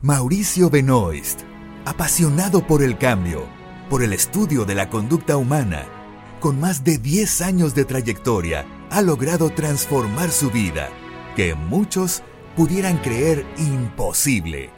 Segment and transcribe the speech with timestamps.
[0.00, 1.40] Mauricio Benoist,
[1.84, 3.48] apasionado por el cambio,
[3.90, 5.86] por el estudio de la conducta humana,
[6.38, 10.88] con más de 10 años de trayectoria, ha logrado transformar su vida,
[11.34, 12.22] que muchos
[12.54, 14.70] pudieran creer imposible.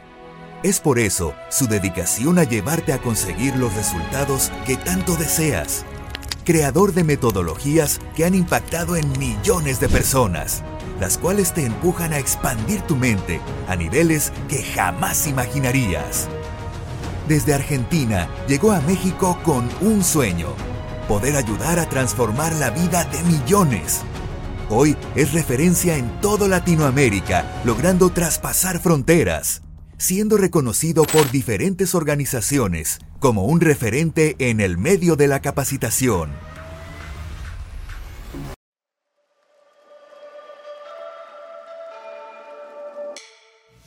[0.63, 5.85] Es por eso su dedicación a llevarte a conseguir los resultados que tanto deseas.
[6.45, 10.63] Creador de metodologías que han impactado en millones de personas,
[11.01, 16.29] las cuales te empujan a expandir tu mente a niveles que jamás imaginarías.
[17.27, 20.49] Desde Argentina llegó a México con un sueño,
[21.07, 24.01] poder ayudar a transformar la vida de millones.
[24.69, 29.63] Hoy es referencia en toda Latinoamérica, logrando traspasar fronteras
[30.01, 36.31] siendo reconocido por diferentes organizaciones como un referente en el medio de la capacitación.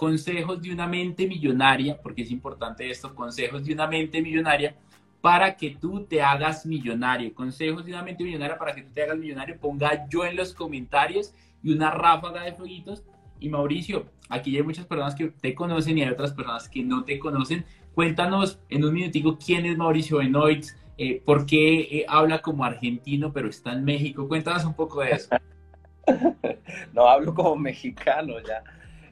[0.00, 4.74] consejos de una mente millonaria, porque es importante esto, consejos de una mente millonaria
[5.20, 7.34] para que tú te hagas millonario.
[7.34, 9.60] Consejos de una mente millonaria para que tú te hagas millonario.
[9.60, 13.04] Ponga yo en los comentarios y una ráfaga de fueguitos.
[13.40, 17.04] Y Mauricio, aquí hay muchas personas que te conocen y hay otras personas que no
[17.04, 17.66] te conocen.
[17.94, 20.64] Cuéntanos en un minutico quién es Mauricio Benoit,
[20.96, 24.26] eh, ¿Por qué eh, habla como argentino pero está en México?
[24.26, 25.36] Cuéntanos un poco de eso.
[26.94, 28.62] no, hablo como mexicano ya.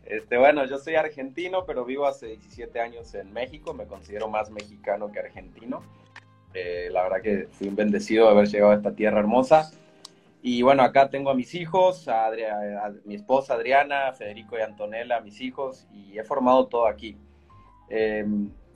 [0.08, 3.74] Este, bueno, yo soy argentino, pero vivo hace 17 años en México.
[3.74, 5.82] Me considero más mexicano que argentino.
[6.54, 9.70] Eh, la verdad que fui un bendecido de haber llegado a esta tierra hermosa.
[10.40, 12.30] Y bueno, acá tengo a mis hijos, a,
[13.04, 17.18] mi esposa Adriana, Federico y Antonella, mis hijos, y he formado todo aquí.
[17.90, 18.24] Eh,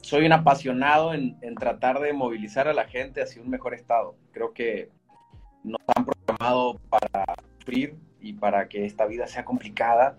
[0.03, 4.16] soy un apasionado en, tratar de movilizar a la gente hacia un mejor estado.
[4.32, 4.91] Creo que
[5.65, 7.25] nos han programado para
[7.59, 10.19] sufrir y para que esta vida sea complicada.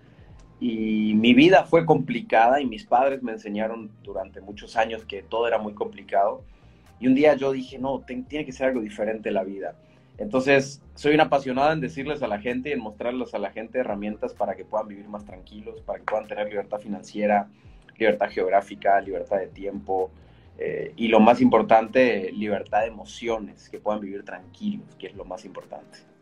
[0.65, 5.45] Y mi vida fue complicada y mis padres me enseñaron durante muchos años que todo
[5.45, 6.45] era muy complicado.
[7.01, 9.75] Y un día yo dije, no, tiene que ser algo diferente la vida.
[10.17, 13.79] Entonces, soy un apasionado en decirles a la gente y en mostrarles a la gente
[13.79, 17.49] herramientas para que puedan vivir más tranquilos, para que puedan tener libertad financiera,
[17.97, 20.11] libertad geográfica, libertad de tiempo
[20.57, 25.25] eh, y lo más importante, libertad de emociones, que puedan vivir tranquilos, que es lo
[25.25, 26.12] más importante.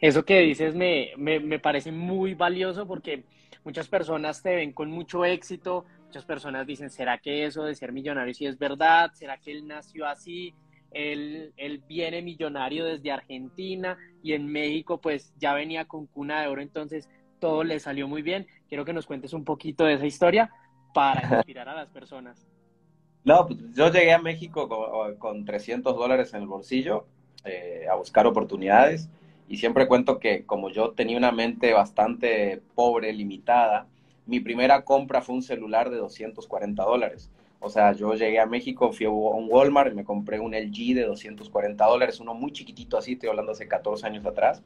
[0.00, 3.24] Eso que dices me, me, parece muy valioso porque
[3.64, 7.92] muchas personas te ven con mucho éxito, muchas personas dicen, ¿será que eso de ser
[7.92, 9.10] millonario sí es verdad?
[9.14, 10.54] ¿Será que él nació así?
[10.90, 16.48] Él, él, viene millonario desde Argentina y en México pues ya venía con cuna de
[16.48, 17.08] oro, entonces
[17.40, 18.46] todo le salió muy bien.
[18.68, 20.50] Quiero que nos cuentes un poquito de esa historia
[20.94, 22.46] para inspirar a las personas.
[23.24, 24.68] No, pues yo llegué a México
[25.18, 27.06] con, 300 dólares en el bolsillo
[27.44, 29.10] eh, a buscar oportunidades
[29.48, 33.86] y siempre cuento que como yo tenía una mente bastante pobre, limitada,
[34.26, 37.30] mi primera compra fue un celular de 240 dólares.
[37.60, 40.94] O sea, yo llegué a México, fui a un Walmart y me compré un LG
[40.94, 44.62] de 240 dólares, uno muy chiquitito así, estoy hablando hace 14 años atrás.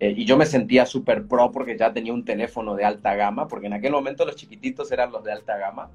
[0.00, 3.48] Eh, y yo me sentía súper pro porque ya tenía un teléfono de alta gama,
[3.48, 5.90] porque en aquel momento los chiquititos eran los de alta gama.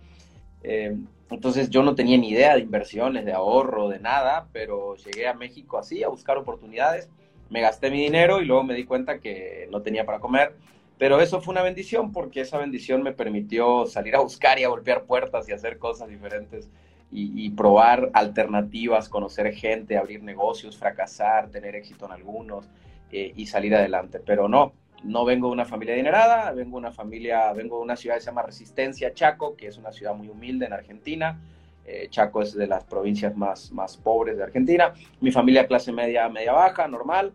[0.62, 0.96] Eh,
[1.29, 5.34] entonces yo no tenía ni idea de inversiones, de ahorro, de nada, pero llegué a
[5.34, 7.09] México así, a buscar oportunidades,
[7.50, 10.56] me gasté mi dinero y luego me di cuenta que no tenía para comer.
[10.97, 14.70] Pero eso fue una bendición porque esa bendición me permitió salir a buscar y a
[14.70, 16.70] golpear puertas y hacer cosas diferentes
[17.16, 22.67] y, probar alternativas, conocer gente, abrir negocios, fracasar, tener éxito en algunos.
[23.16, 24.20] Eh, y salir adelante.
[24.20, 24.73] Pero no,
[25.03, 28.22] no vengo de una familia adinerada, vengo de una familia, vengo de una ciudad que
[28.22, 31.40] se llama Resistencia, Chaco, que es una ciudad muy humilde en Argentina.
[31.85, 34.96] Eh, Chaco es de las provincias más, más pobres de Argentina.
[35.22, 37.34] Mi familia clase media, media baja, normal.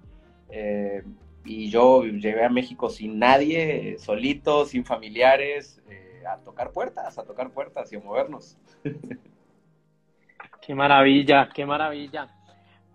[0.50, 1.02] Eh,
[1.44, 5.82] y yo llegué a México sin nadie, solito, sin familiares,
[6.28, 8.58] a tocar puertas, a tocar puertas y a movernos.
[10.60, 12.28] Qué maravilla, qué maravilla.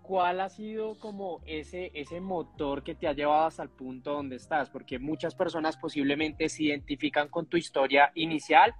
[0.04, 4.36] ¿cuál ha sido como ese, ese motor que te ha llevado hasta el punto donde
[4.36, 4.68] estás?
[4.70, 8.74] Porque muchas personas posiblemente se identifican con tu historia inicial,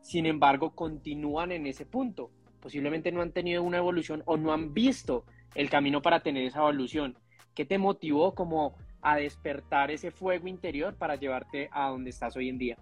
[0.00, 2.30] sin embargo continúan en ese punto.
[2.60, 5.24] Posiblemente no han tenido una evolución o no han visto
[5.54, 7.16] el camino para tener esa evolución.
[7.60, 12.48] ¿Qué te motivó como a despertar ese fuego interior para llevarte a donde estás hoy
[12.48, 12.78] en día?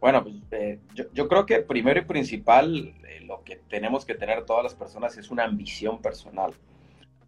[0.00, 4.46] Bueno, pues eh, yo, creo que primero y principal eh, lo que tenemos que tener
[4.46, 6.54] todas las personas es una ambición personal.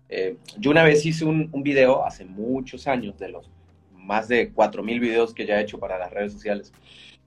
[0.08, 3.50] Eh, yo una vez hice un, video hace muchos años, de los
[3.94, 6.72] más de 4.000 videos que ya he hecho para las redes sociales.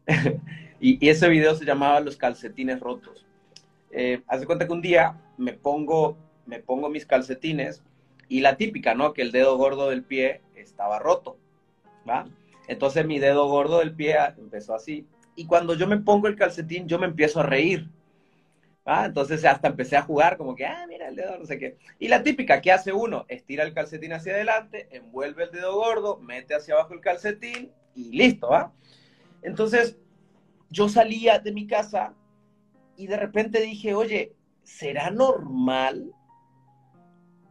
[0.81, 3.23] y, ese video se llamaba Los calcetines rotos.
[4.25, 6.17] Haz cuenta que un día me pongo,
[6.47, 7.83] me pongo mis calcetines
[8.27, 9.13] y la típica, ¿no?
[9.13, 11.37] Que el dedo gordo del pie estaba roto,
[12.07, 12.25] ¿va?
[12.67, 16.87] Entonces mi dedo gordo del pie empezó así y cuando yo me pongo el calcetín,
[16.87, 17.89] yo me empiezo a reír.
[18.87, 19.05] ¿Ah?
[19.05, 21.77] Entonces hasta empecé a jugar como que, ah, mira el dedo, no sé qué.
[21.97, 23.25] Y la típica, ¿qué hace uno?
[23.29, 28.11] Estira el calcetín hacia adelante, envuelve el dedo gordo, mete hacia abajo el calcetín y
[28.11, 28.73] listo, ¿va?
[29.41, 29.97] Entonces
[30.69, 32.13] yo salía de mi casa
[32.95, 36.13] y de repente dije, oye, ¿será normal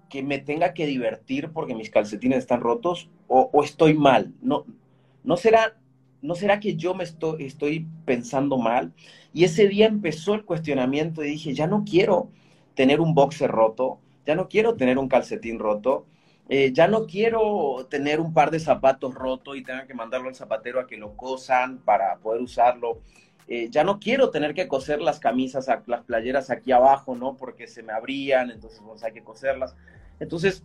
[0.09, 4.33] que me tenga que divertir porque mis calcetines están rotos o, estoy mal?
[4.41, 4.65] No,
[5.23, 5.77] ¿No será
[6.25, 8.95] ¿no será que yo me estoy, estoy pensando mal?
[9.35, 12.31] Y ese día empezó el cuestionamiento y dije, ya no quiero
[12.75, 16.07] tener un boxer roto, ya no quiero tener un calcetín roto,
[16.49, 20.35] eh, ya no quiero tener un par de zapatos roto y tenga que mandarlo al
[20.35, 23.01] zapatero a que lo cosan para poder usarlo.
[23.47, 27.37] Eh, ya no quiero tener que coser las camisas, las playeras aquí abajo, ¿no?
[27.37, 29.75] Porque se me abrían, entonces pues, hay que coserlas.
[30.19, 30.63] Entonces,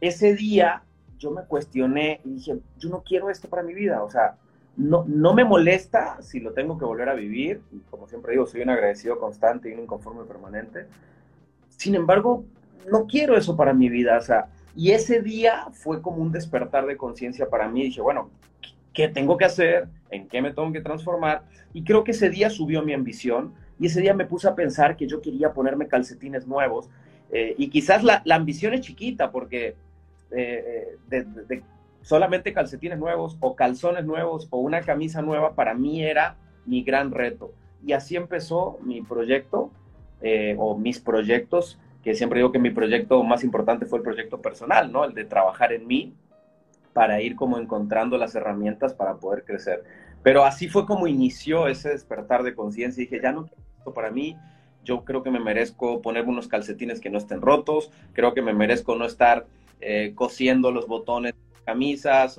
[0.00, 0.84] ese día
[1.18, 4.36] yo me cuestioné y dije, yo no quiero esto para mi vida, o sea,
[4.76, 8.46] no, no me molesta si lo tengo que volver a vivir, y como siempre digo,
[8.46, 10.86] soy un agradecido constante y un inconforme permanente.
[11.68, 12.44] Sin embargo,
[12.90, 16.86] no quiero eso para mi vida, o sea, y ese día fue como un despertar
[16.86, 17.82] de conciencia para mí.
[17.82, 18.30] Dije, bueno,
[18.92, 19.88] ¿qué tengo que hacer?
[20.10, 21.42] ¿En qué me tengo que transformar?
[21.72, 24.96] Y creo que ese día subió mi ambición y ese día me puse a pensar
[24.96, 26.88] que yo quería ponerme calcetines nuevos.
[27.30, 29.74] Eh, y quizás la, ambición es chiquita porque
[30.30, 31.62] eh, eh,
[32.02, 36.36] solamente calcetines nuevos o calzones nuevos o una camisa nueva para mí era
[36.66, 37.52] mi gran reto.
[37.84, 39.70] Y así empezó mi proyecto
[40.56, 44.92] o mis proyectos, que siempre digo que mi proyecto más importante fue el proyecto personal,
[44.92, 45.04] ¿no?
[45.04, 46.14] El de trabajar en mí
[46.92, 49.84] para ir como encontrando las herramientas para poder crecer.
[50.22, 53.02] Pero así fue como inició ese despertar de conciencia.
[53.02, 54.36] Dije, ya no quiero esto para mí,
[54.84, 58.52] yo creo que me merezco ponerme unos calcetines que no estén rotos, creo que me
[58.52, 59.46] merezco no estar
[59.80, 61.34] eh, cosiendo los botones
[61.64, 62.36] camisas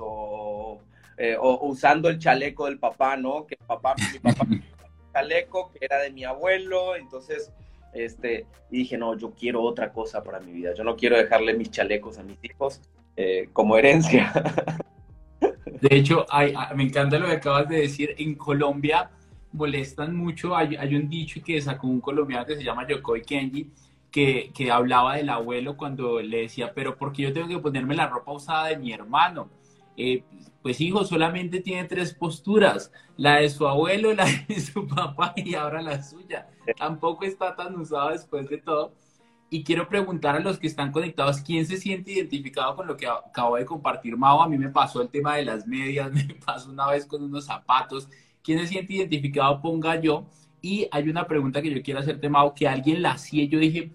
[1.17, 3.45] eh, o, usando el chaleco del papá, ¿no?
[3.45, 4.45] Que papá, mi papá
[5.13, 7.51] chaleco que era de mi abuelo, entonces,
[7.93, 11.53] este, y dije, no, yo quiero otra cosa para mi vida, yo no quiero dejarle
[11.53, 12.81] mis chalecos a mis hijos
[13.15, 14.31] eh, como herencia.
[15.81, 16.25] De hecho,
[16.75, 19.11] me encanta lo que acabas de decir, en Colombia
[19.51, 23.71] molestan mucho, hay, hay un dicho que sacó un colombiano que se llama Yokoi Kenji,
[24.13, 28.07] que, hablaba del abuelo cuando le decía, pero ¿por qué yo tengo que ponerme la
[28.07, 29.49] ropa usada de mi hermano?
[29.97, 30.23] Eh,
[30.61, 35.55] pues hijo, solamente tiene tres posturas, la de su abuelo, la de su papá y
[35.55, 36.47] ahora la suya.
[36.77, 38.93] Tampoco está tan usado después de todo.
[39.53, 43.05] Y quiero preguntar a los que están conectados, ¿quién se siente identificado con lo que
[43.05, 44.41] acabo de compartir, Mao?
[44.41, 47.45] A mí me pasó el tema de las medias, me pasó una vez con unos
[47.45, 48.09] zapatos.
[48.41, 49.61] ¿Quién se siente identificado?
[49.61, 50.25] Ponga yo.
[50.59, 53.91] Y hay una pregunta que yo quiero hacerte, Mao, que alguien la hacía yo dije,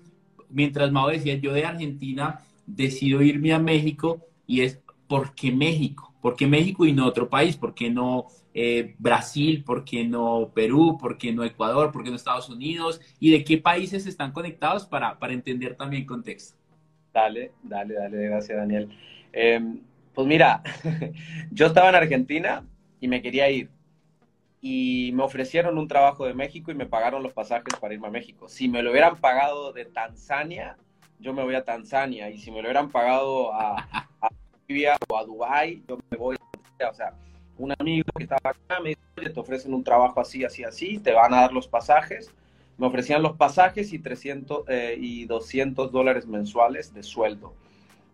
[0.49, 4.79] mientras Mao decía, yo de Argentina decido irme a México y es,
[5.09, 6.08] ¿por qué México?
[6.21, 7.57] ¿Por qué México y no otro país?
[7.57, 9.63] ¿Por qué no eh, Brasil?
[9.65, 10.99] ¿Por qué no Perú?
[11.01, 11.93] ¿Por qué no Ecuador?
[11.93, 13.01] ¿Por qué no Estados Unidos?
[13.21, 16.57] ¿Y de qué países están conectados para, para entender también el contexto?
[17.13, 18.89] Dale, dale, dale, gracias Daniel.
[19.33, 19.81] Em,
[20.15, 20.63] pues mira,
[21.51, 22.65] yo estaba en Argentina
[23.01, 23.71] y me quería ir
[24.61, 28.11] y me ofrecieron un trabajo de México y me pagaron los pasajes para irme a
[28.11, 28.49] México.
[28.49, 30.77] Si me lo hubieran pagado de Tanzania,
[31.21, 32.29] yo me voy a Tanzania.
[32.31, 33.79] Y si me lo hubieran pagado a,
[34.21, 34.28] a
[35.09, 36.37] o a Dubái, yo me voy.
[36.37, 37.15] O sea,
[37.57, 40.99] un amigo que estaba acá me dijo, oye, te ofrecen un trabajo así, así, así,
[40.99, 42.33] te van a dar los pasajes.
[42.77, 47.55] Me ofrecían los pasajes y 300 eh, y 200 dólares mensuales de sueldo.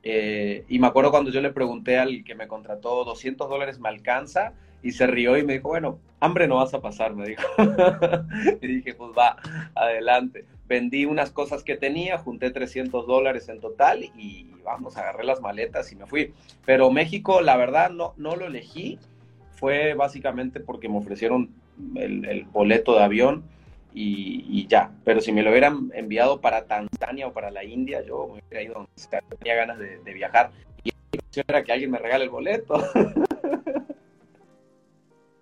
[0.02, 3.88] Eh, y me acuerdo cuando yo le pregunté al que me contrató, 200 dólares me
[3.88, 7.42] alcanza, y se rió y me dijo, bueno, hambre no vas a pasar, me dijo.
[8.62, 9.36] y dije, pues va,
[9.74, 10.46] adelante.
[10.66, 15.92] Vendí unas cosas que tenía, junté 300 dólares en total y vamos, agarré las maletas
[15.92, 16.32] y me fui.
[16.64, 18.98] Pero México, la verdad, no, no lo elegí.
[19.52, 21.50] Fue básicamente porque me ofrecieron
[21.96, 23.44] el, boleto de avión
[23.92, 24.90] y, ya.
[25.04, 28.62] Pero si me lo hubieran enviado para Tanzania o para la India, yo me hubiera
[28.62, 28.90] ido donde.
[29.38, 30.50] Tenía ganas de, viajar.
[30.82, 32.82] Y la opción era que alguien me regale el boleto.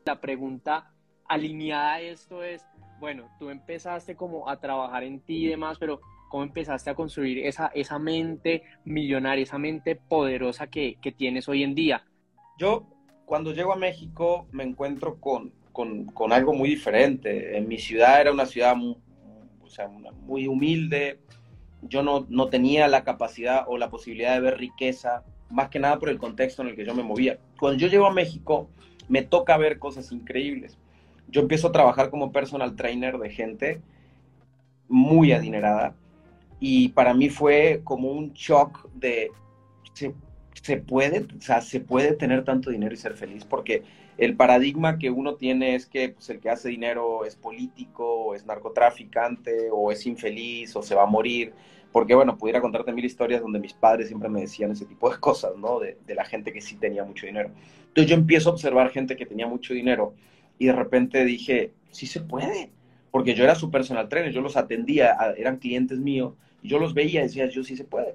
[0.05, 0.91] La pregunta
[1.29, 2.65] alineada a esto es,
[3.03, 7.45] bueno, tú empezaste como a trabajar en ti y demás, pero ¿cómo empezaste a construir
[7.45, 12.05] esa, esa mente millonaria, esa mente poderosa que, que tienes hoy en día?
[12.59, 12.87] Yo,
[13.25, 17.59] cuando llego a México, me encuentro con, con, con, algo muy diferente.
[17.59, 18.97] En mi ciudad era una ciudad muy,
[19.61, 21.19] o sea, muy humilde,
[21.81, 25.99] yo no, no, tenía la capacidad o la posibilidad de ver riqueza, más que nada
[25.99, 27.41] por el contexto en el que yo me movía.
[27.59, 28.69] Cuando yo llego a México,
[29.09, 30.79] me toca ver cosas increíbles.
[31.33, 33.81] Yo empiezo a trabajar como personal trainer de gente
[34.87, 35.97] muy adinerada
[36.61, 39.33] y para mí fue como un shock de
[39.95, 43.83] se, puede, o sea, se puede tener tanto dinero y ser feliz porque
[44.19, 48.35] el paradigma que uno tiene es que pues, el que hace dinero es político, o
[48.35, 51.53] es narcotraficante, o es infeliz, o se va a morir.
[51.91, 55.19] Porque, bueno, pudiera contarte mil historias donde mis padres siempre me decían ese tipo de
[55.19, 55.81] cosas, ¿no?
[55.81, 57.51] De, la gente que sí tenía mucho dinero.
[57.89, 60.15] Entonces yo empiezo a observar gente que tenía mucho dinero
[60.63, 62.71] y de repente dije, sí se puede.
[63.11, 66.95] Porque yo era su personal trainer, yo los atendía, eran clientes míos, y yo los
[66.95, 68.15] veía y decía, yo sí se puede.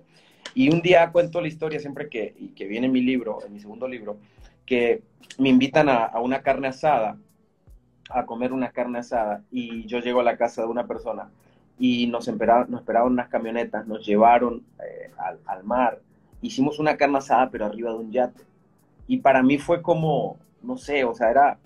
[0.55, 3.59] Y un día cuento la historia siempre que, que viene en mi libro, en mi
[3.59, 4.17] segundo libro,
[4.65, 5.03] que
[5.37, 7.17] me invitan a, una carne asada,
[8.09, 11.29] a comer una carne asada, y yo llego a la casa de una persona
[11.77, 15.11] y nos esperaban, nos esperaban unas camionetas, nos llevaron eh,
[15.45, 15.99] al, mar,
[16.41, 18.41] hicimos una carne asada, pero arriba de un yate.
[19.05, 21.59] Y para mí fue como, no sé, o sea, era,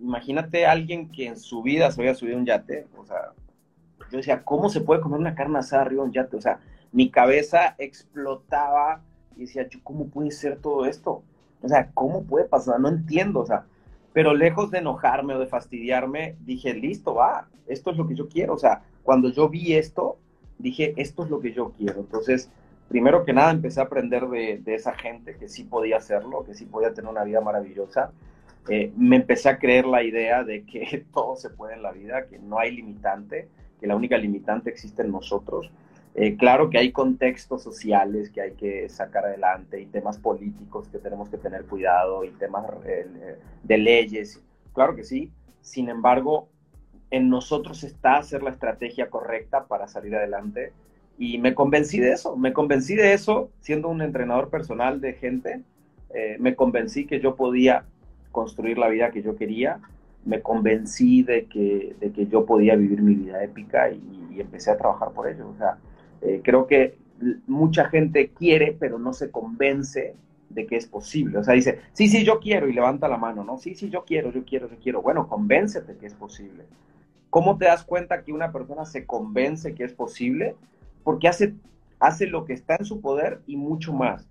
[0.00, 3.32] imagínate alguien que en su vida se había subido un yate, o sea,
[4.10, 6.36] yo decía, ¿cómo se puede comer una carne asada arriba de un yate?
[6.36, 6.60] O sea,
[6.92, 9.02] mi cabeza explotaba
[9.36, 11.22] y decía, ¿cómo puede ser todo esto?
[11.62, 12.80] O sea, ¿cómo puede pasar?
[12.80, 13.64] No entiendo, o sea,
[14.12, 18.28] pero lejos de enojarme o de fastidiarme, dije, listo, va, esto es lo que yo
[18.28, 18.54] quiero.
[18.54, 20.18] O sea, cuando yo vi esto,
[20.58, 22.00] dije, esto es lo que yo quiero.
[22.00, 22.50] Entonces,
[22.88, 26.64] primero que nada, empecé a aprender de, esa gente que sí podía hacerlo, que sí
[26.64, 28.10] podía tener una vida maravillosa.
[28.68, 32.26] Eh, me empecé a creer la idea de que todo se puede en la vida,
[32.26, 33.48] que no hay limitante,
[33.80, 35.70] que la única limitante existe en nosotros.
[36.14, 40.98] Eh, claro que hay contextos sociales que hay que sacar adelante y temas políticos que
[40.98, 44.42] tenemos que tener cuidado y temas eh, de leyes,
[44.74, 45.30] claro que sí.
[45.60, 46.48] Sin embargo,
[47.10, 50.72] en nosotros está hacer la estrategia correcta para salir adelante
[51.18, 55.62] y me convencí de eso, me convencí de eso siendo un entrenador personal de gente,
[56.38, 57.84] me convencí que yo podía
[58.38, 59.80] construir la vida que yo quería,
[60.24, 64.76] me convencí de que, de que yo podía vivir mi vida épica y, empecé a
[64.76, 65.48] trabajar por ello.
[65.48, 65.78] O sea,
[66.22, 66.96] eh, creo que
[67.48, 70.14] mucha gente quiere, pero no se convence
[70.48, 71.38] de que es posible.
[71.38, 73.58] O sea, dice, sí, sí, yo quiero y levanta la mano, ¿no?
[73.58, 75.02] Sí, sí, yo quiero, yo quiero, yo quiero.
[75.02, 76.62] Bueno, convéncete que es posible.
[77.30, 80.54] ¿Cómo te das cuenta que una persona se convence que es posible?
[81.02, 81.54] Porque hace,
[81.98, 84.24] hace lo que está en su poder y mucho más.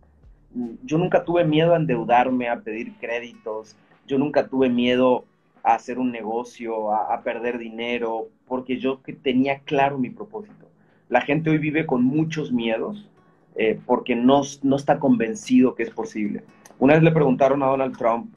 [0.86, 3.76] Yo nunca tuve miedo a endeudarme, a pedir créditos,
[4.08, 5.26] yo nunca tuve miedo
[5.64, 10.68] a hacer un negocio, a, perder dinero, porque yo tenía claro mi propósito
[11.10, 13.10] la gente hoy vive con muchos miedos
[13.56, 16.44] eh, porque no, no está convencido que es posible.
[16.80, 18.34] Una vez le preguntaron a Donald Trump,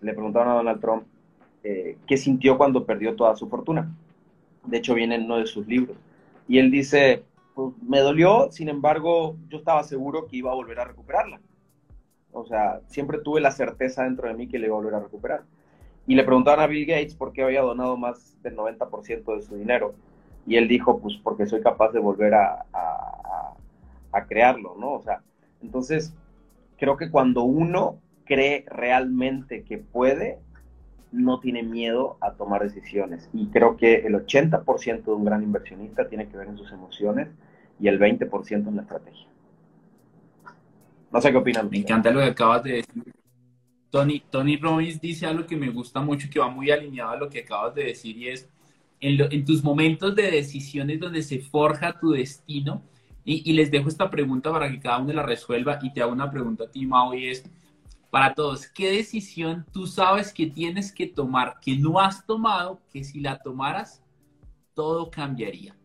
[0.00, 1.04] le preguntaron a Donald Trump
[1.64, 3.92] eh, qué sintió cuando perdió toda su fortuna.
[4.64, 5.96] De hecho, viene en uno de sus libros.
[6.46, 10.78] Y él dice, pues, me dolió, sin embargo, yo estaba seguro que iba a volver
[10.78, 11.40] a recuperarla.
[12.32, 15.00] O sea, siempre tuve la certeza dentro de mí que le iba a volver a
[15.00, 15.42] recuperar.
[16.06, 19.56] Y le preguntaron a Bill Gates por qué había donado más del 90% de su
[19.56, 19.94] dinero.
[20.46, 22.64] Y él dijo, pues porque soy capaz de volver a,
[24.12, 24.92] a, crearlo, ¿no?
[24.92, 25.22] O sea,
[25.62, 26.14] entonces,
[26.78, 30.38] creo que cuando uno cree realmente que puede,
[31.12, 33.28] no tiene miedo a tomar decisiones.
[33.32, 37.28] Y creo que el 80% de un gran inversionista tiene que ver en sus emociones
[37.78, 39.31] y el 20% en la estrategia.
[41.12, 41.68] No sé qué opinan.
[41.70, 43.12] Me encanta lo que acabas de decir.
[43.90, 47.16] Tony, Tony Robbins dice algo que me gusta mucho y que va muy alineado a
[47.16, 48.48] lo que acabas de decir y es
[49.00, 52.82] en, tus momentos de decisiones donde se forja tu destino.
[53.24, 56.30] Y, les dejo esta pregunta para que cada uno la resuelva y te hago una
[56.30, 57.44] pregunta a ti, Mau, y es
[58.10, 63.04] para todos, ¿qué decisión tú sabes que tienes que tomar, que no has tomado, que
[63.04, 64.02] si la tomaras,
[64.74, 65.76] todo cambiaría?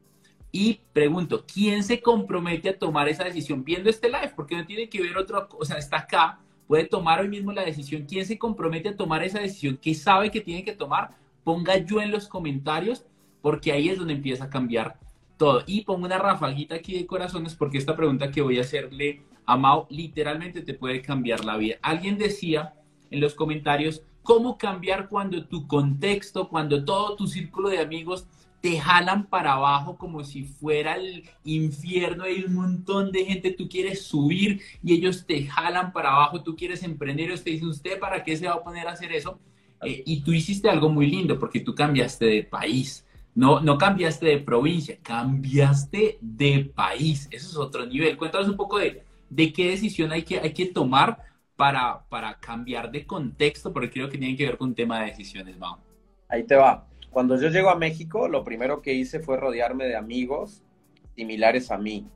[0.60, 4.34] Y pregunto, ¿quién se compromete a tomar esa decisión viendo este live?
[4.36, 7.52] Porque no tiene que ver otra cosa, o sea, está acá, puede tomar hoy mismo
[7.52, 8.06] la decisión.
[8.10, 9.78] ¿Quién se compromete a tomar esa decisión?
[9.80, 11.16] ¿Qué sabe que tiene que tomar?
[11.48, 13.06] ponga yo en los comentarios,
[13.42, 15.00] porque ahí es donde empieza a cambiar
[15.38, 15.64] todo.
[15.66, 19.56] Y pongo una rafaguita aquí de corazones, porque esta pregunta que voy a hacerle a
[19.56, 21.76] Mao literalmente te puede cambiar la vida.
[21.82, 22.74] Alguien decía
[23.12, 28.28] en los comentarios, ¿cómo cambiar cuando tu contexto, cuando todo tu círculo de amigos
[28.68, 33.70] te jalan para abajo como si fuera el infierno, hay un montón de gente, tú
[33.70, 37.98] quieres subir y ellos te jalan para abajo, tú quieres emprender, ellos te dicen, ¿usted
[37.98, 39.40] para qué se va a poner a hacer eso?
[39.86, 43.06] Eh, y tú hiciste algo muy lindo porque tú cambiaste de país.
[43.36, 47.30] No, no cambiaste de provincia, cambiaste de país.
[47.32, 48.18] Eso es otro nivel.
[48.18, 51.20] Cuéntanos un poco de, de qué decisión hay que, hay que tomar
[51.56, 55.06] para, para cambiar de contexto, porque creo que tiene que ver con un tema de
[55.06, 55.80] decisiones, vamos.
[56.28, 56.86] Ahí te va.
[57.18, 60.62] Cuando yo llego a México, lo primero que hice fue rodearme de amigos
[61.16, 62.08] similares a mí.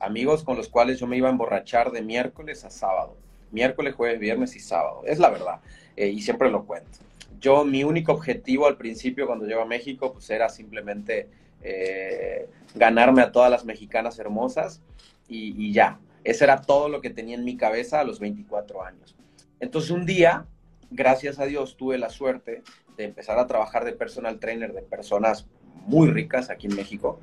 [0.00, 3.16] Amigos con los cuales yo me iba a emborrachar de miércoles a sábado.
[3.52, 5.02] Miércoles, jueves, viernes y sábado.
[5.06, 5.60] Es la verdad.
[5.94, 6.98] Eh, y siempre lo cuento
[7.40, 11.28] yo mi único objetivo al principio cuando llego a México pues era simplemente
[11.62, 14.82] eh, ganarme a todas las mexicanas hermosas
[15.28, 16.00] y, ya.
[16.24, 19.14] Ese era todo lo que tenía en mi cabeza a los 24 años.
[19.60, 20.46] Entonces un día,
[20.90, 22.64] gracias a Dios, tuve la suerte
[22.98, 25.46] de empezar a trabajar de personal trainer de personas
[25.86, 27.20] muy ricas aquí en México.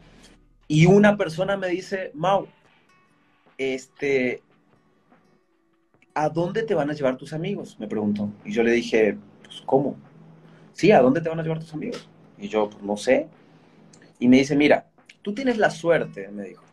[0.68, 2.48] Y una persona me dice, Mau,
[3.58, 4.42] este,
[6.16, 7.78] ¿a dónde te van a llevar tus amigos?
[7.78, 8.32] Me preguntó.
[8.44, 9.98] Y yo le dije, pues, ¿cómo?
[10.74, 12.10] Sí, ¿a dónde te van a llevar tus amigos?
[12.40, 13.28] Y yo, pues, no sé.
[14.18, 14.88] Y me dice, mira,
[15.22, 16.64] tú tienes la suerte, me dijo,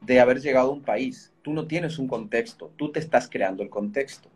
[0.00, 1.32] de haber llegado a un país.
[1.42, 4.30] Tú no tienes un contexto, tú te estás creando el contexto.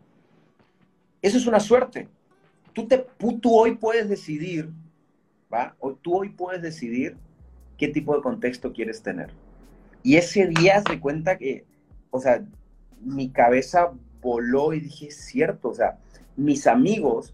[1.21, 2.07] Eso es una suerte.
[2.77, 3.07] Tú, te,
[3.41, 4.69] tú hoy puedes decidir,
[5.51, 5.75] ¿va?
[5.79, 7.17] O tú hoy puedes decidir
[7.77, 9.31] qué tipo de contexto quieres tener.
[10.03, 11.65] Y ese día se cuenta que,
[12.11, 12.45] o sea,
[13.01, 13.91] mi cabeza
[14.21, 15.97] voló y dije, es cierto, o sea,
[16.35, 17.33] mis amigos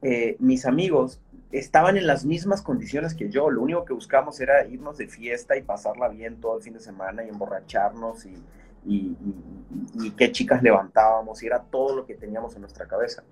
[0.00, 1.20] eh, mis amigos
[1.50, 3.50] estaban en las mismas condiciones que yo.
[3.50, 6.80] Lo único que buscamos era irnos de fiesta y pasarla bien todo el fin de
[6.80, 8.36] semana y emborracharnos y,
[8.86, 9.16] y,
[10.16, 13.24] qué chicas levantábamos y era todo lo que teníamos en nuestra cabeza.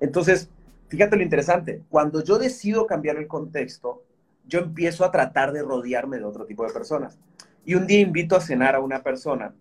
[0.00, 0.48] Entonces,
[0.90, 4.02] fíjate lo interesante, cuando yo decido cambiar el contexto,
[4.46, 7.18] yo empiezo a tratar de rodearme de otro tipo de personas.
[7.64, 9.54] Y un día invito a cenar a una persona,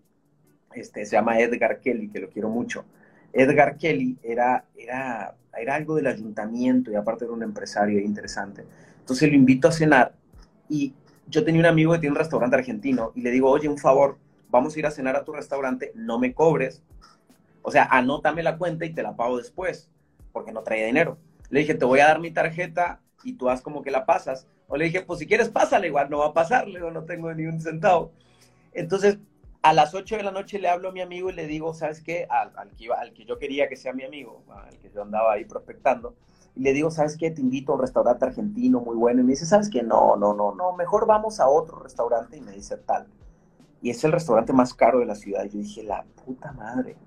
[0.73, 2.83] este, se llama Edgar Kelly, que lo quiero mucho.
[3.31, 8.65] Edgar Kelly era, era era algo del ayuntamiento y aparte era un empresario interesante.
[8.99, 10.13] Entonces lo invito a cenar
[10.67, 10.93] y
[11.27, 14.17] yo tenía un amigo que tiene un restaurante argentino y le digo, oye, un favor,
[14.49, 16.83] vamos a ir a cenar a tu restaurante, no me cobres.
[17.61, 19.89] O sea, anótame la cuenta y te la pago después,
[20.31, 21.17] porque no traía dinero.
[21.49, 24.47] Le dije, te voy a dar mi tarjeta y tú haz como que la pasas.
[24.67, 27.33] O le dije, pues si quieres, pásale, igual no va a pasar, le no tengo
[27.33, 28.11] ni un centavo.
[28.73, 29.17] Entonces,
[29.61, 32.01] a las 8 de la noche le hablo a mi amigo y le digo, ¿sabes
[32.01, 32.27] qué?
[32.29, 35.45] Al, que, al que yo quería que sea mi amigo, al que yo andaba ahí
[35.45, 36.15] prospectando,
[36.55, 37.31] y le digo, ¿sabes qué?
[37.31, 39.21] Te invito a un restaurante argentino muy bueno.
[39.21, 39.83] Y me dice, ¿sabes qué?
[39.83, 42.37] No, no, no, no, mejor vamos a otro restaurante.
[42.37, 43.07] Y me dice, tal.
[43.81, 45.45] Y es el restaurante más caro de la ciudad.
[45.45, 46.97] Y yo dije, la puta madre.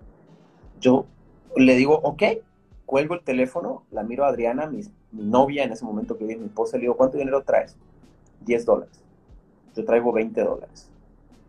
[0.81, 1.07] Yo
[1.57, 2.23] le digo, ok,
[2.87, 6.47] cuelgo el teléfono, la miro a Adriana, mi, novia en ese momento que vive mi
[6.47, 7.77] esposa, le digo, ¿cuánto dinero traes?
[8.41, 9.03] 10 dólares.
[9.75, 10.93] Yo traigo 20 dólares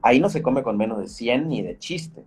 [0.02, 2.26] Ahí no se come con menos de 100 ni de chiste.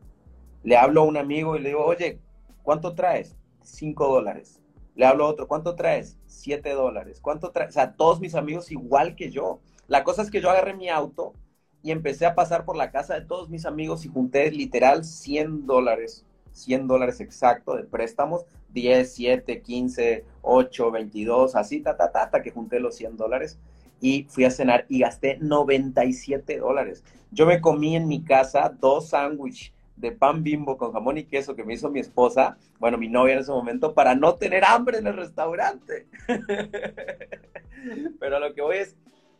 [0.62, 2.18] Le hablo a un amigo y le digo, oye,
[2.62, 3.36] ¿cuánto traes?
[3.62, 4.62] 5 dólares.
[4.94, 6.18] Le hablo a otro, ¿cuánto traes?
[6.26, 7.20] 7 dólares.
[7.20, 7.70] ¿Cuánto traes?
[7.70, 9.60] O sea, todos mis amigos igual que yo.
[9.88, 11.34] La cosa es que yo agarré mi auto
[11.82, 15.66] y empecé a pasar por la casa de todos mis amigos y junté literal 100
[15.66, 16.25] dólares.
[16.56, 22.42] 100 dólares exacto de préstamos, 10, 7, 15, 8, 22, así, ta, ta, ta, hasta
[22.42, 23.58] que junté los 100 dólares
[24.00, 27.04] y fui a cenar y gasté 97 dólares.
[27.30, 31.56] Yo me comí en mi casa dos sándwiches de pan bimbo con jamón y queso
[31.56, 34.98] que me hizo mi esposa, bueno, mi novia en ese momento, para no tener hambre
[34.98, 36.06] en el restaurante.
[38.20, 38.94] Pero lo que voy es,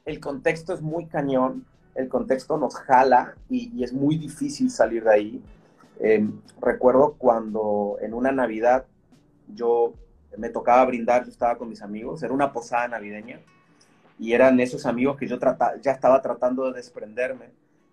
[0.04, 5.12] el contexto es muy cañón, el contexto nos jala y, es muy difícil salir de
[5.12, 5.42] ahí.
[5.98, 8.86] Em, recuerdo cuando en una Navidad
[9.48, 9.94] yo
[10.36, 13.40] me tocaba brindar, yo estaba con mis amigos, era una posada navideña
[14.18, 15.38] y eran esos amigos que yo
[15.82, 17.50] ya estaba tratando de desprenderme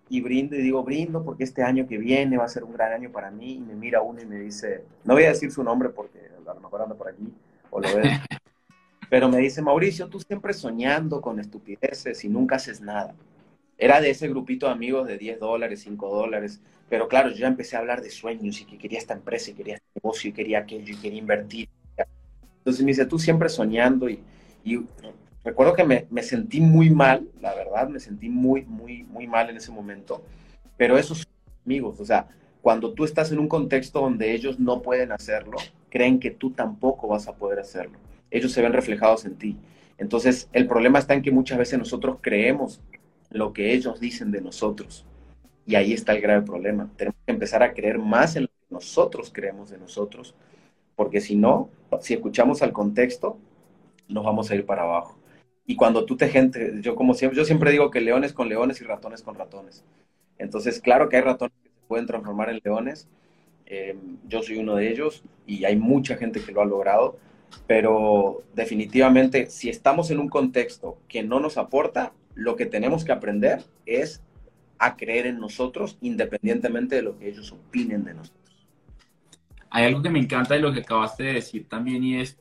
[0.08, 2.92] y brindo y digo, brindo porque este año que viene va a ser un gran
[2.92, 5.64] año para mí y me mira uno y me dice, no voy a decir su
[5.64, 7.32] nombre porque a lo mejor anda por aquí
[7.70, 7.88] o lo
[9.10, 13.14] pero me dice, Mauricio, tú siempre soñando con estupideces y nunca haces nada.
[13.78, 17.48] Era de ese grupito de amigos de 10 dólares, 5 dólares, pero claro, yo ya
[17.48, 20.32] empecé a hablar de sueños y que quería esta empresa y quería este negocio y
[20.32, 21.68] quería aquello y quería invertir.
[22.58, 24.20] Entonces me dice, tú siempre soñando y,
[24.64, 24.80] y
[25.44, 29.56] recuerdo que me, sentí muy mal, la verdad, me sentí muy, muy, muy mal en
[29.56, 30.24] ese momento,
[30.76, 31.26] pero esos
[31.66, 32.28] amigos, o sea,
[32.62, 35.58] cuando tú estás en un contexto donde ellos no pueden hacerlo,
[35.90, 37.98] creen que tú tampoco vas a poder hacerlo.
[38.30, 39.56] Ellos se ven reflejados en ti.
[39.98, 42.80] Entonces, el problema está en que muchas veces nosotros creemos
[43.34, 45.04] lo que ellos dicen de nosotros.
[45.66, 46.88] Y ahí está el grave problema.
[46.96, 50.34] Tenemos que empezar a creer más en lo que nosotros creemos de nosotros,
[50.94, 51.68] porque si no,
[52.00, 53.36] si escuchamos al contexto,
[54.08, 55.18] nos vamos a ir para abajo.
[55.66, 58.80] Y cuando tú te gente, yo como siempre, yo siempre digo que leones con leones
[58.80, 59.84] y ratones con ratones.
[60.38, 63.08] Entonces, claro que hay ratones que se pueden transformar en leones.
[63.66, 63.96] Eh,
[64.28, 67.16] yo soy uno de ellos y hay mucha gente que lo ha logrado,
[67.66, 73.12] pero definitivamente si estamos en un contexto que no nos aporta, lo que tenemos que
[73.12, 74.22] aprender es
[74.78, 78.66] a creer en nosotros independientemente de lo que ellos opinen de nosotros.
[79.70, 82.38] Hay algo que me encanta de lo que acabaste de decir también y es,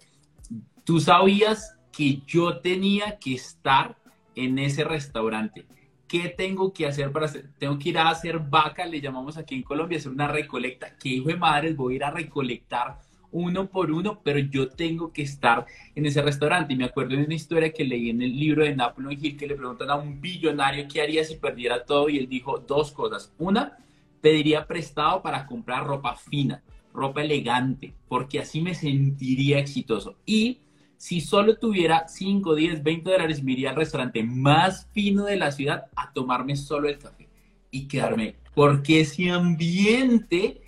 [0.84, 3.98] tú sabías que yo tenía que estar
[4.36, 5.66] en ese restaurante.
[6.08, 7.50] ¿Qué tengo que hacer para hacer?
[7.58, 10.96] Tengo que ir a hacer vaca, le llamamos aquí en Colombia, hacer una recolecta.
[10.98, 13.00] ¿Qué hijo de madres voy a ir a recolectar
[13.34, 14.22] uno por uno?
[14.24, 16.74] Pero yo tengo que estar en ese restaurante.
[16.74, 19.48] Y me acuerdo de una historia que leí en el libro de Napoleon Hill que
[19.48, 23.34] le preguntan a un billonario qué haría si perdiera todo y él dijo dos cosas.
[23.38, 23.78] Una,
[24.22, 30.16] pediría prestado para comprar ropa fina, ropa elegante, porque así me sentiría exitoso.
[30.26, 30.62] Y
[30.96, 35.52] si solo tuviera 5, 10, 20 dólares, me iría al restaurante más fino de la
[35.52, 37.28] ciudad a tomarme solo el café
[37.72, 40.62] y quedarme, porque ese ambiente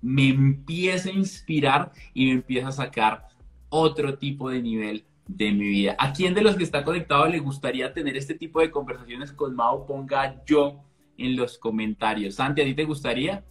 [0.00, 3.28] me empieza a inspirar y me empieza a sacar
[3.68, 5.96] otro tipo de nivel de mi vida.
[5.98, 9.54] ¿A quién de los que está conectado le gustaría tener este tipo de conversaciones con
[9.54, 9.86] Mao?
[9.86, 10.82] Ponga yo
[11.18, 12.36] en los comentarios.
[12.36, 13.44] Santi, ¿a ti te gustaría?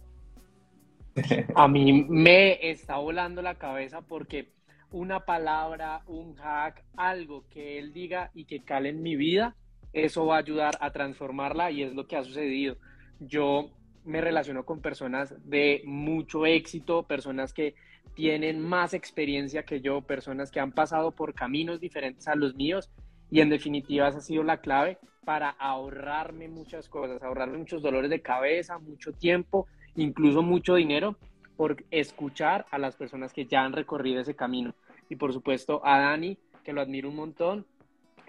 [1.54, 4.52] A mí me está volando la cabeza porque
[4.90, 9.54] una palabra, un hack, algo que él diga y que cale en mi vida,
[9.92, 12.76] eso va a ayudar a transformarla y es lo que ha sucedido.
[13.20, 13.70] Yo
[14.04, 17.74] me relaciono con personas de mucho éxito, personas que
[18.14, 22.90] tienen más experiencia que yo, personas que han pasado por caminos diferentes a los míos
[23.30, 28.10] y en definitiva esa ha sido la clave para ahorrarme muchas cosas, ahorrarme muchos dolores
[28.10, 31.16] de cabeza, mucho tiempo, incluso mucho dinero
[31.56, 34.74] por escuchar a las personas que ya han recorrido ese camino.
[35.10, 37.66] Y por supuesto a Dani, que lo admiro un montón,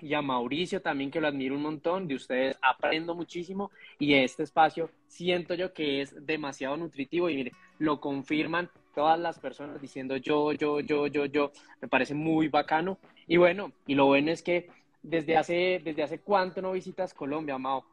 [0.01, 2.07] y a Mauricio también, que lo admiro un montón.
[2.07, 7.51] De ustedes aprendo muchísimo y este espacio siento yo que es demasiado nutritivo y mire,
[7.77, 11.51] lo confirman todas las personas diciendo yo, yo, yo, yo, yo.
[11.81, 12.97] Me parece muy bacano.
[13.27, 14.69] Y bueno, y lo bueno es que
[15.01, 17.85] desde hace, desde hace cuánto no visitas Colombia, Mao.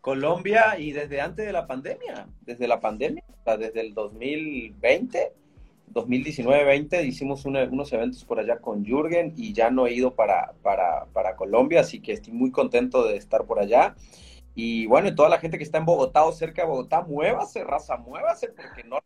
[0.00, 5.32] Colombia y desde antes de la pandemia, desde la pandemia, o desde el 2020,
[5.92, 11.06] 2019-20 hicimos unos eventos por allá con Jürgen y ya no he ido para, para,
[11.12, 13.94] para, Colombia, así que estoy muy contento de estar por allá.
[14.54, 17.96] Y bueno, toda la gente que está en Bogotá o cerca de Bogotá, muévase, raza,
[17.96, 18.98] muévase, porque no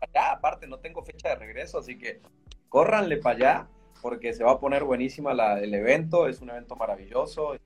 [0.00, 2.20] allá, aparte no tengo fecha de regreso, así que
[2.68, 3.68] córranle para allá,
[4.02, 7.56] porque se va a poner buenísima la, el evento, es un evento maravilloso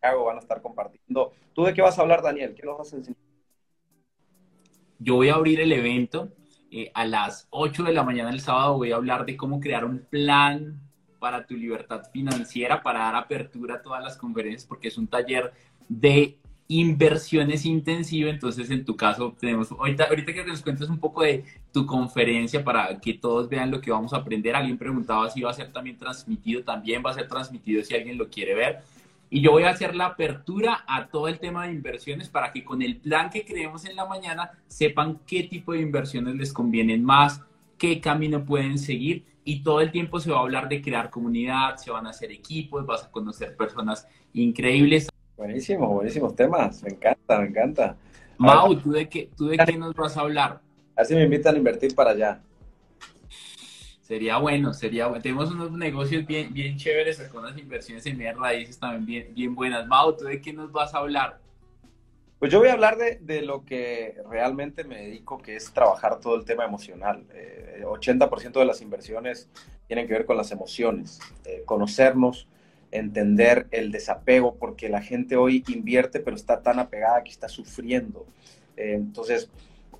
[0.00, 1.32] van a estar compartiendo.
[1.52, 2.54] ¿Tú de qué vas a hablar, Daniel?
[2.54, 3.20] ¿Qué nos vas a enseñar?
[4.98, 6.32] Yo voy a abrir el evento
[6.70, 8.76] eh, a las 8 de la mañana del sábado.
[8.76, 10.80] Voy a hablar de cómo crear un plan
[11.18, 15.52] para tu libertad financiera, para dar apertura a todas las conferencias, porque es un taller
[15.88, 18.30] de inversiones intensiva.
[18.30, 22.62] Entonces, en tu caso, tenemos, ahorita, ahorita que nos cuentes un poco de tu conferencia
[22.62, 24.54] para que todos vean lo que vamos a aprender.
[24.54, 28.18] Alguien preguntaba si va a ser también transmitido, también va a ser transmitido si alguien
[28.18, 28.82] lo quiere ver.
[29.30, 32.64] Y yo voy a hacer la apertura a todo el tema de inversiones para que
[32.64, 37.04] con el plan que creemos en la mañana sepan qué tipo de inversiones les convienen
[37.04, 37.42] más,
[37.76, 41.76] qué camino pueden seguir y todo el tiempo se va a hablar de crear comunidad,
[41.76, 45.08] se van a hacer equipos, vas a conocer personas increíbles.
[45.36, 47.96] Buenísimo, buenísimos temas, me encanta, me encanta.
[48.38, 50.60] Mau, ¿tú de qué, tú de qué nos vas a hablar?
[50.96, 52.40] Así me invitan a invertir para allá.
[54.08, 55.22] Sería bueno, sería bueno.
[55.22, 59.54] Tenemos unos negocios bien, bien chéveres, con unas inversiones en medias raíces también bien, bien
[59.54, 59.86] buenas.
[59.86, 61.38] Mau, ¿tú de qué nos vas a hablar?
[62.38, 66.20] Pues yo voy a hablar de, de lo que realmente me dedico, que es trabajar
[66.20, 67.26] todo el tema emocional.
[67.34, 69.50] Eh, 80% de las inversiones
[69.88, 72.48] tienen que ver con las emociones, eh, conocernos,
[72.90, 78.26] entender el desapego, porque la gente hoy invierte, pero está tan apegada que está sufriendo.
[78.74, 79.50] Eh, entonces,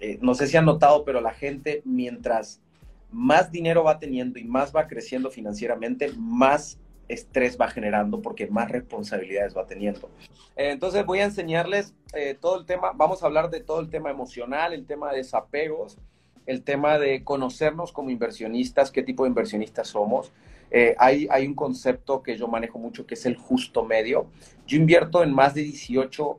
[0.00, 2.62] eh, no sé si han notado, pero la gente mientras
[3.10, 8.70] más dinero va teniendo y más va creciendo financieramente, más estrés va generando porque más
[8.70, 10.10] responsabilidades va teniendo.
[10.56, 13.90] Eh, entonces voy a enseñarles eh, todo el tema, vamos a hablar de todo el
[13.90, 15.98] tema emocional, el tema de desapegos,
[16.46, 20.32] el tema de conocernos como inversionistas, qué tipo de inversionistas somos.
[20.70, 24.26] Eh, hay, hay un concepto que yo manejo mucho que es el justo medio.
[24.66, 26.38] Yo invierto en más de 18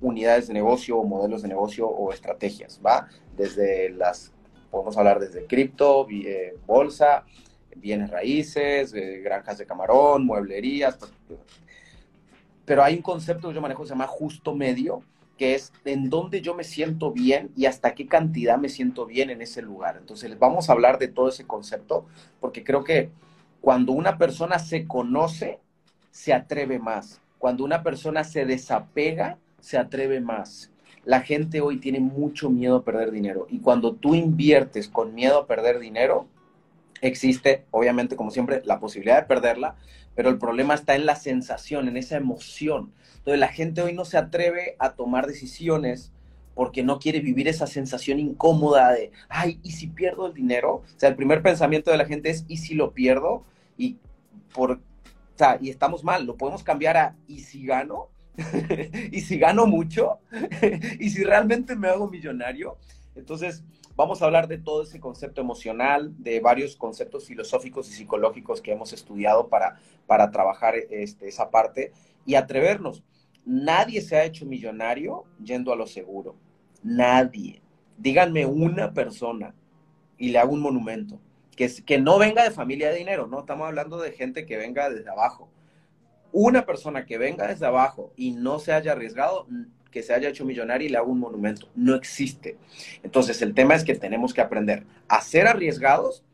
[0.00, 3.08] unidades de negocio o modelos de negocio o estrategias, ¿va?
[3.36, 4.31] Desde las
[4.72, 7.24] podemos hablar desde cripto, eh, bolsa,
[7.76, 10.96] bienes raíces, eh, granjas de camarón, mueblerías.
[10.96, 11.12] Pues,
[12.64, 15.02] pero hay un concepto que yo manejo que se llama justo medio,
[15.36, 19.30] que es en dónde yo me siento bien y hasta qué cantidad me siento bien
[19.30, 19.96] en ese lugar.
[19.98, 22.06] Entonces, vamos a hablar de todo ese concepto,
[22.40, 23.10] porque creo que
[23.60, 25.60] Cuando una persona se conoce,
[26.10, 27.20] se atreve más.
[27.38, 30.72] Cuando una persona se desapega, se atreve más.
[31.04, 35.38] La gente hoy tiene mucho miedo a perder dinero y cuando tú inviertes con miedo
[35.38, 36.28] a perder dinero,
[37.00, 39.74] existe, obviamente, como siempre, la posibilidad de perderla,
[40.14, 42.92] pero el problema está en la sensación, en esa emoción.
[43.16, 46.12] Entonces la gente hoy no se atreve a tomar decisiones
[46.54, 50.74] porque no quiere vivir esa sensación incómoda de, ay, ¿y si pierdo el dinero?
[50.74, 53.44] O sea, el primer pensamiento de la gente es, ¿y si lo pierdo?
[53.76, 53.96] Y,
[54.54, 54.80] por,
[55.60, 58.08] y estamos mal, lo podemos cambiar a, ¿y si gano?
[59.12, 60.20] ¿Y si gano mucho?
[60.98, 62.78] ¿Y si realmente me hago millonario?
[63.14, 63.62] Entonces,
[63.94, 68.72] vamos a hablar de todo ese concepto emocional, de varios conceptos filosóficos y psicológicos que
[68.72, 71.92] hemos estudiado para, para trabajar este, esa parte
[72.24, 73.02] y atrevernos.
[73.44, 76.36] Nadie se ha hecho millonario yendo a lo seguro.
[76.82, 77.60] Nadie.
[77.98, 79.54] Díganme una persona
[80.16, 81.20] y le hago un monumento.
[81.56, 84.88] Que, que no venga de familia de dinero, no estamos hablando de gente que venga
[84.88, 85.50] desde abajo.
[86.32, 89.46] Una persona que venga desde abajo y no se haya arriesgado,
[89.90, 91.68] que se haya hecho millonario y le hago un monumento.
[91.76, 92.56] No existe.
[93.02, 96.24] Entonces, el tema es que tenemos que aprender a ser arriesgados,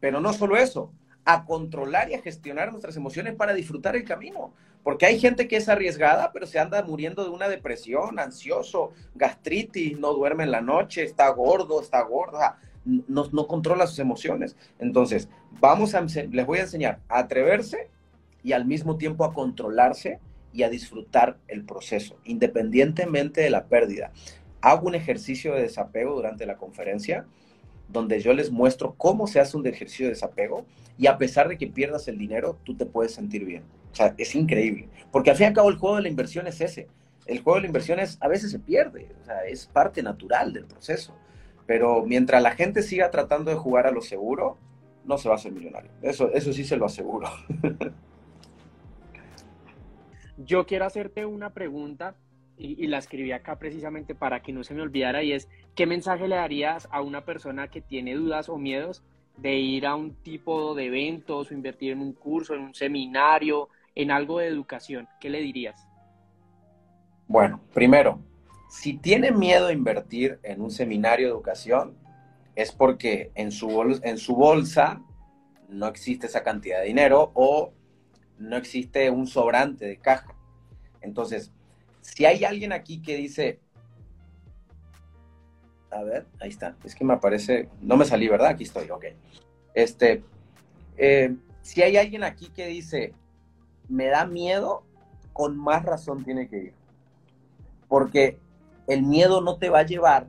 [0.00, 0.92] pero no solo eso,
[1.24, 4.54] a controlar y a gestionar nuestras emociones para disfrutar el camino.
[4.82, 9.98] Porque hay gente que es arriesgada, pero se anda muriendo de una depresión, ansioso, gastritis,
[9.98, 14.56] no duerme en la noche, está gordo, está gorda, no, no controla sus emociones.
[14.78, 17.88] Entonces, vamos a, les voy a enseñar a atreverse
[18.44, 20.20] y al mismo tiempo a controlarse
[20.52, 24.12] y a disfrutar el proceso, independientemente de la pérdida.
[24.60, 27.26] Hago un ejercicio de desapego durante la conferencia
[27.88, 30.64] donde yo les muestro cómo se hace un ejercicio de desapego
[30.96, 33.64] y a pesar de que pierdas el dinero, tú te puedes sentir bien.
[33.92, 34.88] O sea, es increíble.
[35.10, 36.88] Porque al fin y al cabo el juego de la inversión es ese.
[37.26, 40.52] El juego de la inversión es, a veces se pierde, o sea, es parte natural
[40.52, 41.14] del proceso.
[41.66, 44.58] Pero mientras la gente siga tratando de jugar a lo seguro,
[45.04, 45.90] no se va a hacer millonario.
[46.02, 47.28] Eso, eso sí se lo aseguro.
[50.36, 52.16] Yo quiero hacerte una pregunta
[52.56, 56.28] y, la escribí acá precisamente para que no se me olvidara y es, ¿qué mensaje
[56.28, 59.02] le darías a una persona que tiene dudas o miedos
[59.36, 63.68] de ir a un tipo de eventos o invertir en un curso, en un seminario,
[63.94, 65.08] en algo de educación?
[65.20, 65.88] ¿Qué le dirías?
[67.26, 68.20] Bueno, primero,
[68.68, 71.96] si tiene miedo a invertir en un seminario de educación,
[72.54, 75.02] es porque en su, en su bolsa
[75.68, 77.72] no existe esa cantidad de dinero o
[78.38, 80.34] no existe un sobrante de caja.
[81.00, 81.52] Entonces,
[82.00, 83.60] si hay alguien aquí que dice,
[85.90, 88.48] a ver, ahí está, es que me aparece, no me salí, ¿verdad?
[88.48, 89.04] Aquí estoy, ok.
[89.74, 90.22] Este,
[90.96, 93.14] eh, si hay alguien aquí que dice,
[93.88, 94.84] me da miedo,
[95.32, 96.74] con más razón tiene que ir.
[97.88, 98.38] Porque
[98.86, 100.28] el miedo no te va a llevar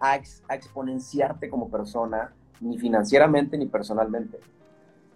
[0.00, 4.38] a, a exponenciarte como persona, ni financieramente ni personalmente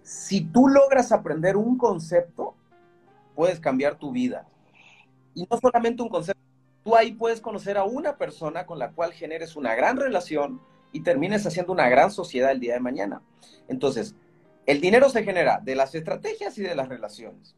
[0.05, 2.55] si tú logras aprender un concepto,
[3.35, 4.47] puedes cambiar tu vida.
[5.35, 6.41] Y no solamente un concepto,
[6.85, 10.61] tú ahí puedes conocer a una persona con la cual generes una gran relación
[10.93, 13.23] y termines haciendo una gran sociedad el día de mañana.
[13.67, 14.15] Entonces,
[14.67, 17.57] el dinero se genera de las estrategias y de las relaciones.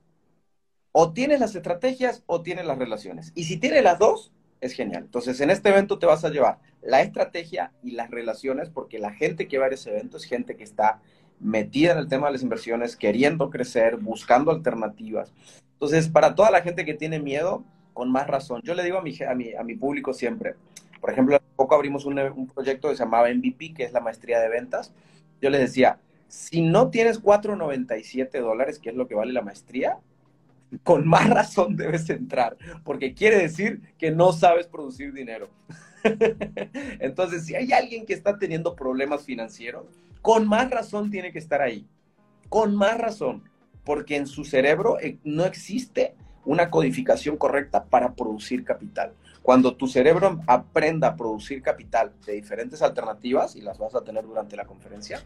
[0.92, 3.32] O tienes las estrategias o tienes las relaciones.
[3.34, 5.02] Y si tienes las dos, es genial.
[5.02, 9.12] Entonces, en este evento te vas a llevar la estrategia y las relaciones, porque la
[9.12, 11.00] gente que va a ese evento es gente que está
[11.40, 15.32] metida en el tema de las inversiones, queriendo crecer, buscando alternativas.
[15.72, 19.02] Entonces, para toda la gente que tiene miedo, con más razón, yo le digo a
[19.02, 20.54] mi, a mi, a mi público siempre,
[21.00, 24.00] por ejemplo, hace poco abrimos un, un proyecto que se llamaba MVP, que es la
[24.00, 24.92] maestría de ventas.
[25.40, 29.98] Yo les decía, si no tienes 4.97 dólares, que es lo que vale la maestría,
[30.82, 35.48] con más razón debes entrar, porque quiere decir que no sabes producir dinero.
[36.98, 39.86] Entonces, si hay alguien que está teniendo problemas financieros,
[40.26, 41.86] con más razón tiene que estar ahí.
[42.48, 43.44] Con más razón,
[43.84, 49.12] porque en su cerebro eh, no existe una codificación correcta para producir capital.
[49.40, 54.26] Cuando tu cerebro aprenda a producir capital de diferentes alternativas, y las vas a tener
[54.26, 55.22] durante la conferencia,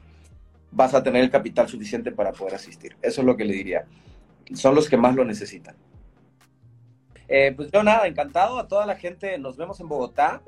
[0.71, 2.95] vas a tener el capital suficiente para poder asistir.
[3.01, 3.87] Eso es lo que le diría.
[4.53, 5.77] Son los que más lo necesitan.
[7.27, 9.39] Eh, pues yo nada, encantado a toda la gente.
[9.39, 10.43] Nos vemos en Bogotá.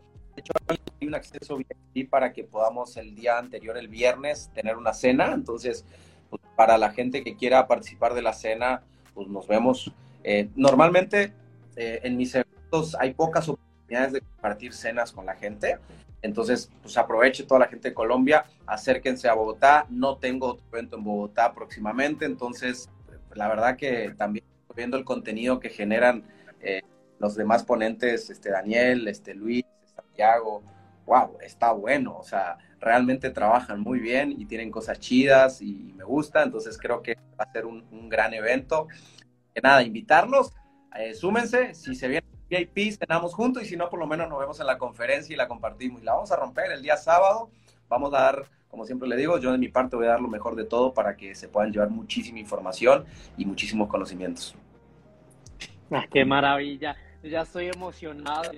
[1.02, 5.32] Hay un acceso VIP para que podamos el día anterior, el viernes, tener una cena.
[5.34, 5.84] Entonces,
[6.30, 9.92] pues, para la gente que quiera participar de la cena, pues nos vemos.
[10.22, 11.32] Eh, normalmente
[11.74, 15.80] eh, en mis eventos hay pocas oportunidades de compartir cenas con la gente.
[16.22, 19.86] Entonces, pues aproveche toda la gente de Colombia, acérquense a Bogotá.
[19.90, 22.88] No tengo otro evento en Bogotá próximamente, entonces,
[23.34, 24.44] la verdad que también
[24.76, 26.22] viendo el contenido que generan
[26.60, 26.82] eh,
[27.18, 29.64] los demás ponentes, este Daniel, este Luis,
[29.96, 30.62] Santiago,
[31.06, 32.16] wow, está bueno.
[32.18, 37.02] O sea, realmente trabajan muy bien y tienen cosas chidas y me gusta, entonces creo
[37.02, 38.88] que va a ser un, gran evento.
[39.54, 40.52] Que nada, invitarlos,
[40.98, 44.38] eh, súmense, si se viene VIP, cenamos juntos y si no, por lo menos nos
[44.38, 46.02] vemos en la conferencia y la compartimos.
[46.02, 47.50] Y la vamos a romper el día sábado,
[47.88, 50.28] vamos a dar, como siempre le digo, yo de mi parte voy a dar lo
[50.28, 53.04] mejor de todo para que se puedan llevar muchísima información
[53.36, 54.54] y muchísimos conocimientos.
[55.90, 58.50] Ah, qué maravilla, ya estoy emocionado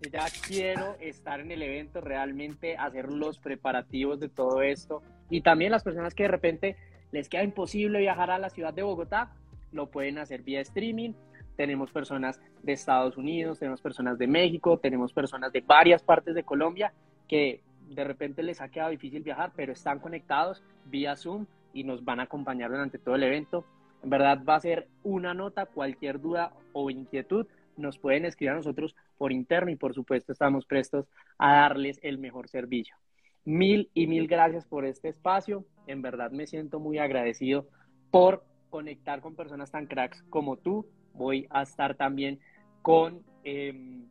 [0.00, 5.02] ya quiero estar en el evento, realmente hacer los preparativos de todo esto.
[5.30, 6.76] Y también las personas que de repente
[7.12, 9.32] les queda imposible viajar a la ciudad de Bogotá,
[9.72, 11.12] lo pueden hacer vía streaming.
[11.56, 16.42] Tenemos personas de Estados Unidos, tenemos personas de México, tenemos personas de varias partes de
[16.42, 16.92] Colombia
[17.26, 22.04] que de repente les ha quedado difícil viajar, pero están conectados vía Zoom y nos
[22.04, 23.64] van a acompañar durante todo el evento.
[24.02, 28.56] En verdad va a ser una nota, cualquier duda o inquietud, nos pueden escribir a
[28.56, 31.06] nosotros por interno y por supuesto estamos prestos
[31.38, 32.96] a darles el mejor servicio.
[33.44, 35.64] Mil y mil gracias por este espacio.
[35.86, 37.68] En verdad me siento muy agradecido
[38.10, 40.86] por conectar con personas tan cracks como tú.
[41.14, 42.40] Voy a estar también
[42.82, 44.06] con, em,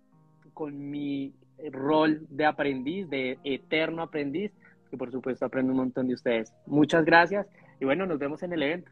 [0.53, 1.33] con mi
[1.71, 4.51] rol de aprendiz, de eterno aprendiz,
[4.89, 6.53] que por supuesto aprendo un montón de ustedes.
[6.65, 7.47] Muchas gracias
[7.79, 8.91] y bueno, nos vemos en el evento.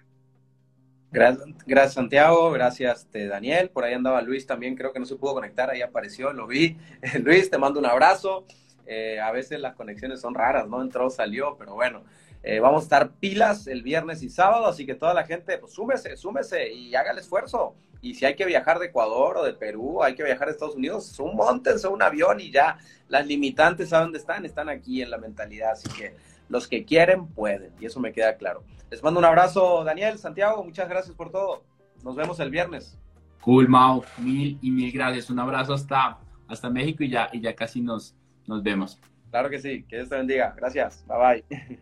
[1.14, 5.70] Gracias, Santiago, gracias Daniel, por ahí andaba Luis también, creo que no se pudo conectar,
[5.70, 6.76] ahí apareció, lo vi.
[7.24, 8.48] Luis, te mando un abrazo.
[8.88, 10.82] Eh, a veces las conexiones son raras, ¿no?
[10.82, 12.04] Entró, salió, pero bueno,
[12.42, 15.74] eh, vamos a estar pilas el viernes y sábado, así que toda la gente, pues
[15.74, 17.76] súmese, súmese y haga el esfuerzo.
[18.02, 20.76] Y si hay que viajar de Ecuador o de Perú, hay que viajar a Estados
[20.76, 25.12] Unidos, un montense un avión y ya las limitantes a dónde están, están aquí en
[25.12, 26.14] la mentalidad, así que
[26.54, 28.64] los que quieren pueden, y eso me queda claro.
[28.92, 31.64] Les mando un abrazo, Daniel, Santiago, muchas gracias por todo.
[32.04, 32.96] Nos vemos el viernes.
[33.42, 35.32] Cool, Mau, mil y mil gracias.
[35.32, 39.00] Un abrazo hasta, hasta México y ya, y ya casi nos, nos vemos.
[39.32, 40.54] Claro que sí, que Dios te bendiga.
[40.56, 41.80] Gracias, bye bye.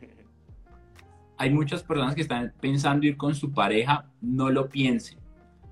[1.37, 5.19] Hay muchas personas que están pensando ir con su pareja, no lo piensen.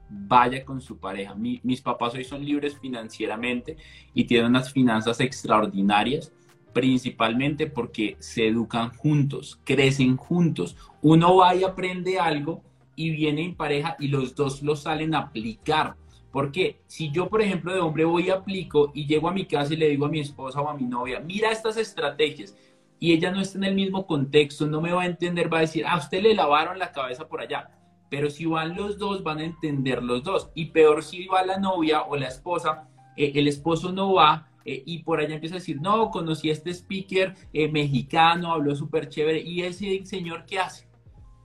[0.09, 1.35] Vaya con su pareja.
[1.35, 3.77] mis papás hoy son libres financieramente
[4.13, 6.33] y tienen unas finanzas extraordinarias
[6.73, 10.75] principalmente porque se educan juntos, crecen juntos.
[11.01, 12.63] Uno va y aprende algo
[12.95, 15.95] y viene en pareja y los dos lo salen a aplicar.
[16.31, 19.73] Porque si yo, por ejemplo, de hombre voy y aplico y llego a mi casa
[19.73, 22.55] y le digo a mi esposa o a mi novia, mira estas estrategias,
[22.99, 25.61] y ella no está en el mismo contexto, no me va a entender, va a
[25.61, 27.71] decir, a ah, usted le lavaron la cabeza por allá.
[28.09, 30.49] Pero si van los dos, van a entender los dos.
[30.53, 34.83] Y peor si va la novia o la esposa, eh, el esposo no va eh,
[34.85, 39.09] y por allá empieza a decir, no, conocí a este speaker eh, mexicano, habló súper
[39.09, 40.87] chévere, y ese señor, ¿qué hace?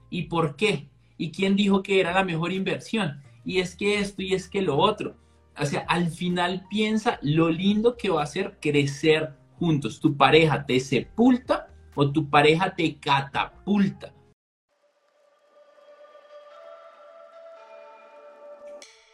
[0.09, 0.89] ¿Y por qué?
[1.17, 3.21] ¿Y quién dijo que era la mejor inversión?
[3.43, 5.15] Y es que esto y es que lo otro.
[5.57, 9.99] O sea, al final piensa lo lindo que va a ser crecer juntos.
[9.99, 14.13] Tu pareja te sepulta o tu pareja te catapulta.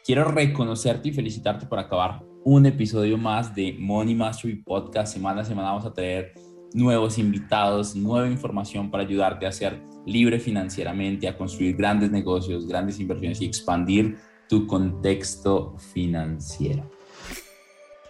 [0.04, 5.14] Quiero reconocerte y felicitarte por acabar un episodio más de Money Mastery Podcast.
[5.14, 6.34] Semana a semana vamos a tener
[6.74, 13.00] nuevos invitados, nueva información para ayudarte a ser libre financieramente, a construir grandes negocios, grandes
[13.00, 14.18] inversiones y expandir
[14.50, 16.90] tu contexto financiero.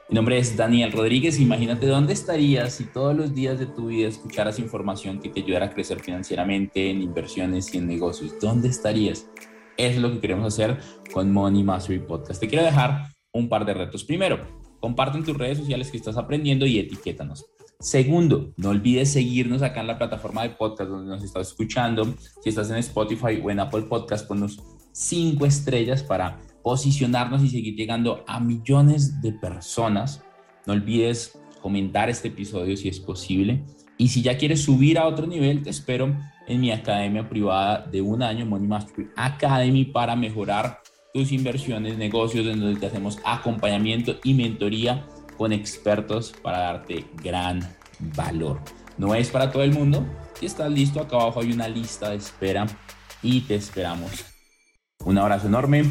[0.07, 1.39] Mi nombre es Daniel Rodríguez.
[1.39, 5.67] Imagínate dónde estarías si todos los días de tu vida escucharas información que te ayudara
[5.67, 8.35] a crecer financieramente en inversiones y en negocios.
[8.41, 9.27] ¿Dónde estarías?
[9.77, 10.79] Es lo que queremos hacer
[11.13, 12.41] con Money Mastery Podcast.
[12.41, 14.03] Te quiero dejar un par de retos.
[14.03, 14.39] Primero,
[14.79, 17.45] comparte en tus redes sociales que estás aprendiendo y etiquétanos.
[17.79, 22.13] Segundo, no olvides seguirnos acá en la plataforma de podcast donde nos estás escuchando.
[22.43, 27.75] Si estás en Spotify o en Apple Podcast, ponnos cinco estrellas para posicionarnos y seguir
[27.75, 30.23] llegando a millones de personas.
[30.67, 33.63] No olvides comentar este episodio si es posible.
[33.97, 36.15] Y si ya quieres subir a otro nivel, te espero
[36.47, 40.79] en mi academia privada de un año, Money Mastery Academy, para mejorar
[41.13, 45.05] tus inversiones, negocios, en donde te hacemos acompañamiento y mentoría
[45.37, 47.61] con expertos para darte gran
[48.15, 48.59] valor.
[48.97, 50.05] No es para todo el mundo.
[50.39, 52.67] Si estás listo, acá abajo hay una lista de espera
[53.21, 54.25] y te esperamos.
[55.05, 55.85] Un abrazo enorme.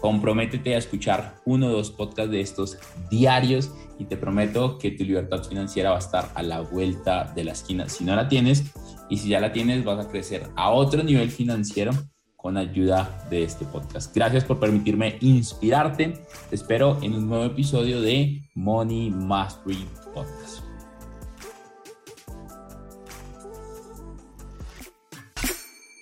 [0.00, 2.78] Comprométete a escuchar uno o dos podcasts de estos
[3.10, 7.44] diarios y te prometo que tu libertad financiera va a estar a la vuelta de
[7.44, 7.88] la esquina.
[7.88, 8.64] Si no la tienes
[9.08, 11.92] y si ya la tienes, vas a crecer a otro nivel financiero
[12.42, 14.14] con ayuda de este podcast.
[14.14, 16.24] Gracias por permitirme inspirarte.
[16.50, 20.61] Te espero en un nuevo episodio de Money Mastery Podcast.